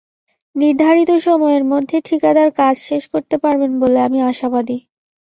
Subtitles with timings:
[0.55, 4.77] নির্ধারিত সময়ের মধ্যে ঠিকাদার কাজ শেষ করতে পারবেন বলে আমি আশাবাদী।